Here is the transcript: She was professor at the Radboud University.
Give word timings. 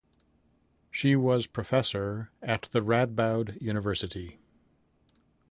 She 0.89 1.15
was 1.15 1.45
professor 1.45 2.31
at 2.41 2.69
the 2.71 2.79
Radboud 2.81 3.61
University. 3.61 4.39